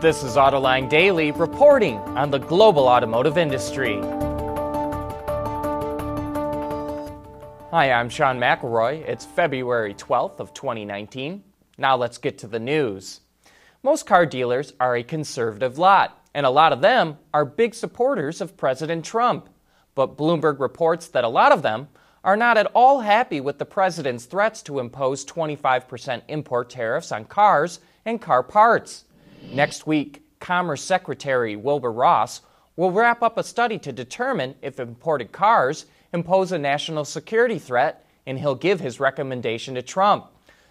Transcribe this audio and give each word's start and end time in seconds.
This 0.00 0.22
is 0.22 0.36
Autoline 0.36 0.88
Daily 0.88 1.30
reporting 1.30 1.98
on 2.16 2.30
the 2.30 2.38
global 2.38 2.88
automotive 2.88 3.36
industry. 3.36 4.00
Hi, 7.70 7.92
I'm 7.92 8.08
Sean 8.08 8.40
McElroy. 8.40 9.06
It's 9.06 9.26
February 9.26 9.92
12th 9.92 10.40
of 10.40 10.54
2019. 10.54 11.44
Now 11.76 11.96
let's 11.96 12.16
get 12.16 12.38
to 12.38 12.46
the 12.46 12.58
news. 12.58 13.20
Most 13.82 14.06
car 14.06 14.24
dealers 14.24 14.72
are 14.80 14.96
a 14.96 15.02
conservative 15.02 15.76
lot, 15.76 16.18
and 16.32 16.46
a 16.46 16.50
lot 16.50 16.72
of 16.72 16.80
them 16.80 17.18
are 17.34 17.44
big 17.44 17.74
supporters 17.74 18.40
of 18.40 18.56
President 18.56 19.04
Trump. 19.04 19.50
But 19.94 20.16
Bloomberg 20.16 20.60
reports 20.60 21.08
that 21.08 21.24
a 21.24 21.28
lot 21.28 21.52
of 21.52 21.60
them 21.60 21.88
are 22.24 22.38
not 22.38 22.56
at 22.56 22.72
all 22.72 23.00
happy 23.00 23.42
with 23.42 23.58
the 23.58 23.66
president's 23.66 24.24
threats 24.24 24.62
to 24.62 24.78
impose 24.78 25.26
25% 25.26 26.22
import 26.28 26.70
tariffs 26.70 27.12
on 27.12 27.26
cars 27.26 27.80
and 28.06 28.18
car 28.18 28.42
parts. 28.42 29.04
Next 29.52 29.86
week, 29.86 30.22
Commerce 30.38 30.82
Secretary 30.82 31.56
Wilbur 31.56 31.92
Ross 31.92 32.40
will 32.76 32.90
wrap 32.90 33.22
up 33.22 33.36
a 33.36 33.42
study 33.42 33.78
to 33.78 33.92
determine 33.92 34.54
if 34.62 34.80
imported 34.80 35.32
cars 35.32 35.84
impose 36.12 36.52
a 36.52 36.58
national 36.58 37.04
security 37.04 37.58
threat, 37.58 38.06
and 38.26 38.38
he'll 38.38 38.54
give 38.54 38.80
his 38.80 39.00
recommendation 39.00 39.74
to 39.74 39.82
Trump. 39.82 40.26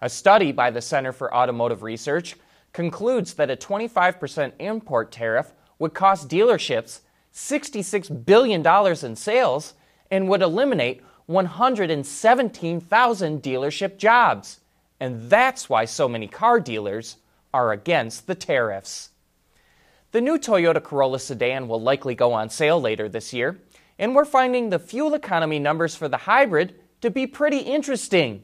A 0.00 0.08
study 0.08 0.52
by 0.52 0.70
the 0.70 0.80
Center 0.80 1.12
for 1.12 1.34
Automotive 1.34 1.82
Research 1.82 2.36
concludes 2.72 3.34
that 3.34 3.50
a 3.50 3.56
25% 3.56 4.52
import 4.58 5.12
tariff 5.12 5.52
would 5.78 5.94
cost 5.94 6.28
dealerships 6.28 7.00
$66 7.34 8.24
billion 8.24 8.66
in 9.04 9.16
sales 9.16 9.74
and 10.10 10.28
would 10.28 10.42
eliminate 10.42 11.02
117,000 11.26 13.42
dealership 13.42 13.98
jobs. 13.98 14.60
And 14.98 15.30
that's 15.30 15.68
why 15.68 15.84
so 15.84 16.08
many 16.08 16.26
car 16.26 16.58
dealers 16.60 17.16
are 17.52 17.72
against 17.72 18.26
the 18.26 18.34
tariffs. 18.34 19.10
The 20.12 20.20
new 20.20 20.38
Toyota 20.38 20.82
Corolla 20.82 21.18
sedan 21.18 21.68
will 21.68 21.80
likely 21.80 22.14
go 22.14 22.32
on 22.32 22.50
sale 22.50 22.80
later 22.80 23.08
this 23.08 23.32
year, 23.32 23.60
and 23.98 24.14
we're 24.14 24.24
finding 24.24 24.70
the 24.70 24.78
fuel 24.78 25.14
economy 25.14 25.58
numbers 25.58 25.94
for 25.94 26.08
the 26.08 26.16
hybrid 26.16 26.74
to 27.00 27.10
be 27.10 27.26
pretty 27.26 27.58
interesting. 27.58 28.42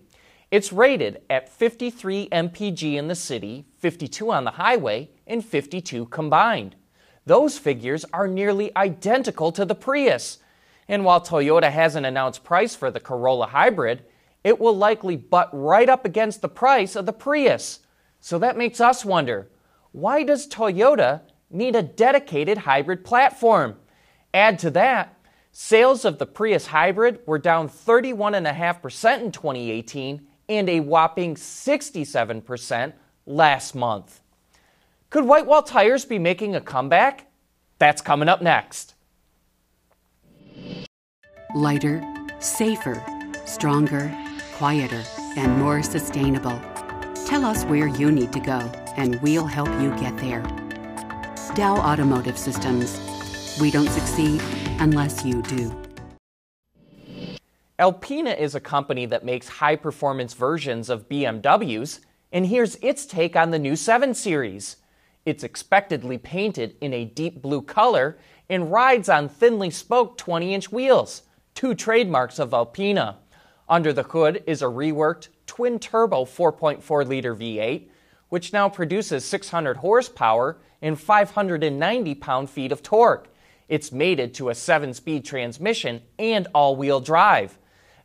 It's 0.50 0.72
rated 0.72 1.22
at 1.28 1.48
53 1.48 2.28
mpg 2.28 2.94
in 2.94 3.08
the 3.08 3.14
city, 3.14 3.66
52 3.78 4.30
on 4.30 4.44
the 4.44 4.52
highway, 4.52 5.10
and 5.26 5.44
52 5.44 6.06
combined. 6.06 6.76
Those 7.24 7.58
figures 7.58 8.04
are 8.12 8.28
nearly 8.28 8.70
identical 8.76 9.50
to 9.52 9.64
the 9.64 9.74
Prius, 9.74 10.38
and 10.86 11.04
while 11.04 11.20
Toyota 11.20 11.70
hasn't 11.70 12.06
announced 12.06 12.44
price 12.44 12.76
for 12.76 12.92
the 12.92 13.00
Corolla 13.00 13.48
hybrid, 13.48 14.04
it 14.44 14.60
will 14.60 14.76
likely 14.76 15.16
butt 15.16 15.50
right 15.52 15.88
up 15.88 16.04
against 16.04 16.40
the 16.40 16.48
price 16.48 16.94
of 16.94 17.06
the 17.06 17.12
Prius. 17.12 17.80
So 18.26 18.40
that 18.40 18.58
makes 18.58 18.80
us 18.80 19.04
wonder 19.04 19.52
why 19.92 20.24
does 20.24 20.48
Toyota 20.48 21.20
need 21.48 21.76
a 21.76 21.82
dedicated 21.82 22.58
hybrid 22.58 23.04
platform? 23.04 23.76
Add 24.34 24.58
to 24.58 24.70
that, 24.70 25.16
sales 25.52 26.04
of 26.04 26.18
the 26.18 26.26
Prius 26.26 26.66
hybrid 26.66 27.20
were 27.24 27.38
down 27.38 27.68
31.5% 27.68 29.22
in 29.22 29.30
2018 29.30 30.26
and 30.48 30.68
a 30.68 30.80
whopping 30.80 31.36
67% 31.36 32.94
last 33.26 33.76
month. 33.76 34.20
Could 35.08 35.26
Whitewall 35.26 35.62
Tires 35.62 36.04
be 36.04 36.18
making 36.18 36.56
a 36.56 36.60
comeback? 36.60 37.30
That's 37.78 38.02
coming 38.02 38.28
up 38.28 38.42
next 38.42 38.96
lighter, 41.54 42.02
safer, 42.40 43.00
stronger, 43.44 44.12
quieter, 44.56 45.04
and 45.36 45.56
more 45.60 45.80
sustainable. 45.84 46.60
Tell 47.26 47.44
us 47.44 47.64
where 47.64 47.88
you 47.88 48.12
need 48.12 48.32
to 48.34 48.38
go, 48.40 48.58
and 48.96 49.20
we'll 49.20 49.46
help 49.46 49.68
you 49.80 49.90
get 49.98 50.16
there. 50.18 50.42
Dow 51.56 51.76
Automotive 51.76 52.38
Systems. 52.38 53.00
We 53.60 53.72
don't 53.72 53.88
succeed 53.88 54.40
unless 54.78 55.24
you 55.24 55.42
do. 55.42 55.74
Alpina 57.80 58.30
is 58.30 58.54
a 58.54 58.60
company 58.60 59.06
that 59.06 59.24
makes 59.24 59.48
high 59.48 59.74
performance 59.74 60.34
versions 60.34 60.88
of 60.88 61.08
BMWs, 61.08 61.98
and 62.30 62.46
here's 62.46 62.76
its 62.76 63.04
take 63.04 63.34
on 63.34 63.50
the 63.50 63.58
new 63.58 63.74
7 63.74 64.14
Series. 64.14 64.76
It's 65.24 65.42
expectedly 65.42 66.18
painted 66.18 66.76
in 66.80 66.94
a 66.94 67.04
deep 67.04 67.42
blue 67.42 67.60
color 67.60 68.18
and 68.48 68.70
rides 68.70 69.08
on 69.08 69.28
thinly 69.28 69.70
spoked 69.70 70.18
20 70.20 70.54
inch 70.54 70.70
wheels 70.70 71.22
two 71.56 71.74
trademarks 71.74 72.38
of 72.38 72.54
Alpina. 72.54 73.16
Under 73.68 73.92
the 73.92 74.04
hood 74.04 74.44
is 74.46 74.62
a 74.62 74.66
reworked 74.66 75.28
twin 75.56 75.78
turbo 75.78 76.26
4.4 76.26 77.08
liter 77.08 77.34
V8, 77.34 77.88
which 78.28 78.52
now 78.52 78.68
produces 78.68 79.24
600 79.24 79.78
horsepower 79.78 80.58
and 80.82 81.00
590 81.00 82.14
pound 82.16 82.50
feet 82.50 82.72
of 82.72 82.82
torque. 82.82 83.28
It's 83.66 83.90
mated 83.90 84.34
to 84.34 84.50
a 84.50 84.54
7 84.54 84.92
speed 84.92 85.24
transmission 85.24 86.02
and 86.18 86.46
all 86.54 86.76
wheel 86.76 87.00
drive. 87.00 87.56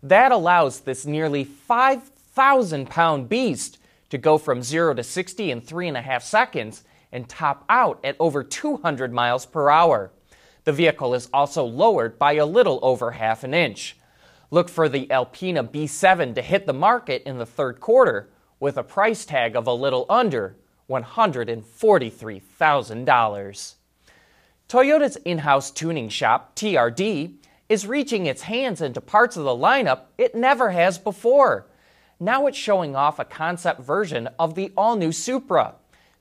That 0.02 0.32
allows 0.32 0.80
this 0.80 1.06
nearly 1.06 1.44
5,000 1.44 2.90
pound 2.90 3.28
beast 3.28 3.80
to 4.12 4.18
go 4.18 4.38
from 4.38 4.64
0 4.64 4.94
to 4.94 5.04
60 5.04 5.52
in 5.52 5.60
3.5 5.60 6.22
seconds 6.22 6.86
and 7.12 7.28
top 7.28 7.66
out 7.68 8.00
at 8.06 8.16
over 8.18 8.46
200 8.46 9.12
miles 9.12 9.46
per 9.46 9.70
hour. 9.70 10.14
The 10.64 10.72
vehicle 10.72 11.14
is 11.14 11.28
also 11.34 11.66
lowered 11.66 12.18
by 12.18 12.36
a 12.36 12.46
little 12.46 12.80
over 12.82 13.12
half 13.12 13.44
an 13.44 13.54
inch. 13.54 13.98
Look 14.54 14.68
for 14.68 14.90
the 14.90 15.10
Alpina 15.10 15.64
B7 15.64 16.36
to 16.36 16.42
hit 16.42 16.68
the 16.68 16.74
market 16.74 17.24
in 17.26 17.38
the 17.38 17.46
third 17.46 17.80
quarter 17.80 18.30
with 18.60 18.76
a 18.76 18.84
price 18.84 19.24
tag 19.24 19.56
of 19.56 19.66
a 19.66 19.74
little 19.74 20.06
under 20.10 20.58
$143,000. 20.90 23.76
Toyota's 24.68 25.16
in 25.16 25.38
house 25.40 25.72
tuning 25.72 26.10
shop, 26.10 26.54
TRD, 26.58 27.36
is 27.70 27.88
reaching 27.88 28.26
its 28.26 28.42
hands 28.42 28.82
into 28.82 29.00
parts 29.00 29.38
of 29.38 29.46
the 29.46 29.52
lineup 29.52 30.02
it 30.18 30.36
never 30.36 30.72
has 30.72 30.98
before. 30.98 31.68
Now 32.20 32.46
it's 32.48 32.58
showing 32.58 32.94
off 32.94 33.20
a 33.20 33.26
concept 33.26 33.80
version 33.80 34.28
of 34.38 34.56
the 34.56 34.74
all 34.76 34.98
new 34.98 35.14
Supra. 35.14 35.76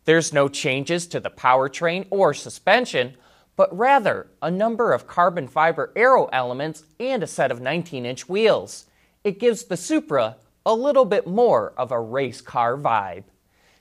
There's 0.04 0.32
no 0.32 0.48
changes 0.48 1.08
to 1.08 1.18
the 1.18 1.30
powertrain 1.30 2.06
or 2.10 2.32
suspension, 2.32 3.16
but 3.60 3.76
rather 3.76 4.26
a 4.40 4.50
number 4.50 4.90
of 4.90 5.06
carbon 5.06 5.46
fiber 5.46 5.92
aero 5.94 6.30
elements 6.32 6.84
and 6.98 7.22
a 7.22 7.26
set 7.26 7.52
of 7.52 7.60
19 7.60 8.06
inch 8.06 8.26
wheels. 8.26 8.86
It 9.22 9.38
gives 9.38 9.64
the 9.64 9.76
Supra 9.76 10.36
a 10.64 10.74
little 10.74 11.04
bit 11.04 11.26
more 11.26 11.74
of 11.76 11.92
a 11.92 12.00
race 12.00 12.40
car 12.40 12.78
vibe. 12.78 13.24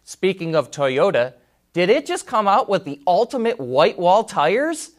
Speaking 0.04 0.54
of 0.54 0.70
Toyota, 0.70 1.36
did 1.72 1.90
it 1.90 2.06
just 2.06 2.28
come 2.28 2.46
out 2.46 2.68
with 2.68 2.84
the 2.84 3.00
ultimate 3.08 3.58
white 3.58 3.98
wall 3.98 4.26
tires? 4.26 4.92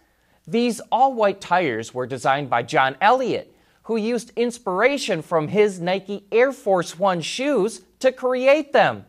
These 0.47 0.81
all 0.91 1.13
white 1.13 1.43
tires 1.43 1.93
were 1.93 2.07
designed 2.07 2.49
by 2.49 2.63
John 2.63 2.97
Elliott, 3.03 3.55
who 3.83 3.99
used 3.99 4.33
inspiration 4.35 5.21
from 5.21 5.49
his 5.49 5.79
Nike 5.79 6.25
Air 6.33 6.53
Force 6.53 6.99
One 6.99 7.21
shoes 7.21 7.83
to 7.99 8.13
create 8.13 8.73
them. 8.73 9.05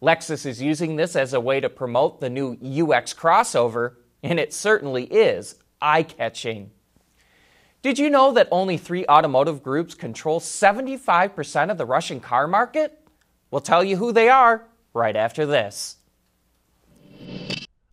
Lexus 0.00 0.46
is 0.46 0.62
using 0.62 0.96
this 0.96 1.14
as 1.14 1.34
a 1.34 1.38
way 1.38 1.60
to 1.60 1.68
promote 1.68 2.18
the 2.22 2.30
new 2.30 2.52
UX 2.54 3.12
crossover, 3.12 3.96
and 4.22 4.38
it 4.38 4.52
certainly 4.52 5.04
is 5.04 5.56
eye 5.80 6.02
catching. 6.02 6.70
Did 7.82 7.98
you 7.98 8.10
know 8.10 8.32
that 8.32 8.48
only 8.52 8.76
three 8.76 9.04
automotive 9.06 9.62
groups 9.62 9.94
control 9.94 10.38
75% 10.38 11.70
of 11.70 11.78
the 11.78 11.86
Russian 11.86 12.20
car 12.20 12.46
market? 12.46 13.00
We'll 13.50 13.60
tell 13.60 13.82
you 13.82 13.96
who 13.96 14.12
they 14.12 14.28
are 14.28 14.68
right 14.94 15.16
after 15.16 15.44
this. 15.44 15.96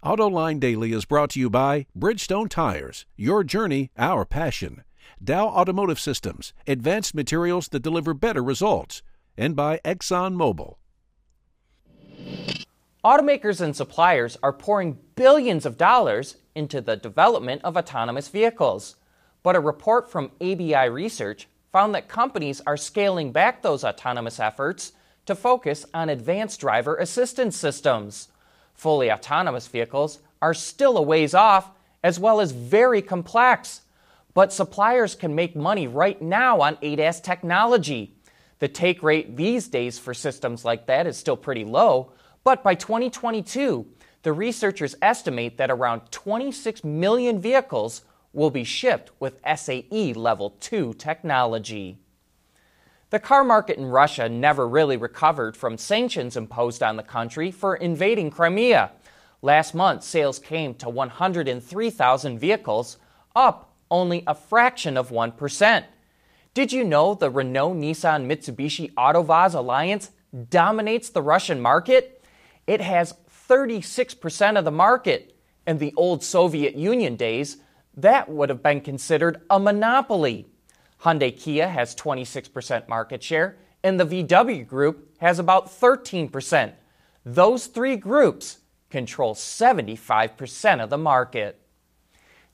AutoLine 0.03 0.59
Daily 0.59 0.93
is 0.93 1.05
brought 1.05 1.31
to 1.31 1.39
you 1.39 1.49
by 1.49 1.87
Bridgestone 1.97 2.49
Tires, 2.49 3.05
your 3.17 3.43
journey, 3.43 3.91
our 3.97 4.25
passion. 4.25 4.83
Dow 5.21 5.47
Automotive 5.47 5.99
Systems, 5.99 6.53
advanced 6.67 7.13
materials 7.13 7.67
that 7.69 7.81
deliver 7.81 8.13
better 8.13 8.41
results. 8.41 9.01
And 9.37 9.55
by 9.55 9.79
ExxonMobil. 9.83 10.75
Automakers 13.03 13.61
and 13.61 13.73
suppliers 13.73 14.37
are 14.43 14.51
pouring 14.51 14.97
billions 15.15 15.65
of 15.65 15.77
dollars 15.77 16.35
into 16.53 16.81
the 16.81 16.97
development 16.97 17.61
of 17.63 17.77
autonomous 17.77 18.27
vehicles. 18.27 18.97
But 19.41 19.55
a 19.55 19.61
report 19.61 20.11
from 20.11 20.31
ABI 20.41 20.89
Research 20.89 21.47
found 21.71 21.95
that 21.95 22.09
companies 22.09 22.61
are 22.67 22.75
scaling 22.75 23.31
back 23.31 23.61
those 23.61 23.85
autonomous 23.85 24.37
efforts 24.37 24.91
to 25.27 25.33
focus 25.33 25.85
on 25.93 26.09
advanced 26.09 26.59
driver 26.59 26.97
assistance 26.97 27.55
systems. 27.55 28.27
Fully 28.73 29.09
autonomous 29.09 29.67
vehicles 29.67 30.19
are 30.41 30.53
still 30.53 30.97
a 30.97 31.01
ways 31.01 31.33
off, 31.33 31.71
as 32.03 32.19
well 32.19 32.41
as 32.41 32.51
very 32.51 33.01
complex. 33.01 33.81
But 34.33 34.51
suppliers 34.51 35.15
can 35.15 35.33
make 35.33 35.55
money 35.55 35.87
right 35.87 36.21
now 36.21 36.59
on 36.59 36.75
ADAS 36.81 37.21
technology. 37.23 38.13
The 38.59 38.67
take 38.67 39.01
rate 39.01 39.37
these 39.37 39.69
days 39.69 39.97
for 39.97 40.13
systems 40.13 40.65
like 40.65 40.87
that 40.87 41.07
is 41.07 41.15
still 41.15 41.37
pretty 41.37 41.63
low, 41.63 42.11
but 42.43 42.63
by 42.63 42.75
2022, 42.75 43.85
the 44.23 44.33
researchers 44.33 44.95
estimate 45.01 45.57
that 45.57 45.71
around 45.71 46.11
26 46.11 46.83
million 46.83 47.39
vehicles 47.39 48.03
will 48.33 48.49
be 48.49 48.63
shipped 48.63 49.11
with 49.19 49.39
SAE 49.55 50.13
Level 50.13 50.51
2 50.59 50.93
technology. 50.95 51.99
The 53.09 53.19
car 53.19 53.43
market 53.43 53.77
in 53.77 53.85
Russia 53.85 54.29
never 54.29 54.67
really 54.67 54.97
recovered 54.97 55.57
from 55.57 55.77
sanctions 55.77 56.37
imposed 56.37 56.83
on 56.83 56.95
the 56.95 57.03
country 57.03 57.49
for 57.49 57.75
invading 57.75 58.29
Crimea. 58.29 58.91
Last 59.41 59.73
month, 59.73 60.03
sales 60.03 60.37
came 60.37 60.75
to 60.75 60.89
103,000 60.89 62.37
vehicles, 62.37 62.97
up 63.35 63.73
only 63.89 64.23
a 64.27 64.35
fraction 64.35 64.95
of 64.95 65.09
1%. 65.09 65.85
Did 66.53 66.71
you 66.71 66.83
know 66.83 67.15
the 67.15 67.29
Renault 67.31 67.75
Nissan 67.75 68.27
Mitsubishi 68.27 68.93
Autovaz 68.93 69.55
alliance 69.55 70.11
dominates 70.49 71.09
the 71.09 71.21
Russian 71.21 71.59
market? 71.59 72.18
It 72.69 72.81
has 72.81 73.15
36% 73.49 74.55
of 74.55 74.63
the 74.63 74.69
market. 74.69 75.35
In 75.65 75.79
the 75.79 75.91
old 75.97 76.23
Soviet 76.23 76.75
Union 76.75 77.15
days, 77.15 77.57
that 77.97 78.29
would 78.29 78.49
have 78.49 78.61
been 78.61 78.81
considered 78.81 79.41
a 79.49 79.59
monopoly. 79.59 80.45
Hyundai 81.01 81.35
Kia 81.35 81.67
has 81.67 81.95
26% 81.95 82.87
market 82.87 83.23
share, 83.23 83.57
and 83.83 83.99
the 83.99 84.05
VW 84.05 84.67
Group 84.67 85.17
has 85.17 85.39
about 85.39 85.65
13%. 85.65 86.73
Those 87.25 87.65
three 87.65 87.95
groups 87.95 88.59
control 88.91 89.33
75% 89.33 90.83
of 90.83 90.91
the 90.91 90.97
market. 90.99 91.59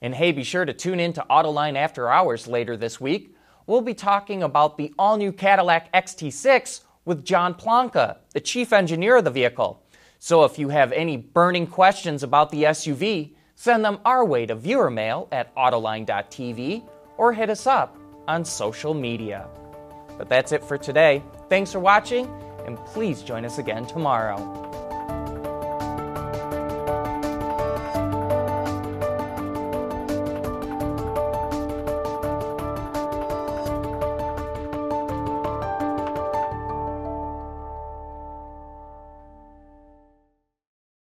And 0.01 0.15
hey, 0.15 0.31
be 0.31 0.45
sure 0.45 0.63
to 0.63 0.71
tune 0.71 1.01
in 1.01 1.12
to 1.12 1.25
Autoline 1.29 1.75
After 1.75 2.09
Hours 2.09 2.47
later 2.47 2.77
this 2.77 3.01
week. 3.01 3.35
We'll 3.67 3.81
be 3.81 3.94
talking 3.94 4.44
about 4.44 4.77
the 4.77 4.94
all 4.97 5.17
new 5.17 5.33
Cadillac 5.33 5.91
XT6 5.91 6.83
with 7.03 7.25
John 7.25 7.53
Plonka, 7.53 8.19
the 8.31 8.39
chief 8.39 8.71
engineer 8.71 9.17
of 9.17 9.25
the 9.25 9.31
vehicle. 9.31 9.84
So 10.25 10.44
if 10.44 10.57
you 10.57 10.69
have 10.69 10.92
any 10.92 11.18
burning 11.18 11.68
questions 11.68 12.24
about 12.24 12.50
the 12.50 12.63
SUV, 12.63 13.36
send 13.54 13.86
them 13.86 14.00
our 14.06 14.25
way 14.25 14.48
to 14.48 14.56
viewer 14.56 14.89
mail 14.89 15.27
at 15.31 15.56
autoline.tv 15.56 16.83
or 17.18 17.31
hit 17.31 17.51
us 17.51 17.68
up 17.68 17.95
on 18.27 18.44
social 18.44 18.95
media. 18.95 19.48
But 20.18 20.27
that's 20.27 20.51
it 20.51 20.63
for 20.63 20.80
today. 20.80 21.22
Thanks 21.48 21.72
for 21.72 21.80
watching, 21.80 22.25
and 22.66 22.75
please 22.88 23.22
join 23.22 23.45
us 23.45 23.60
again 23.60 23.86
tomorrow. 23.86 24.84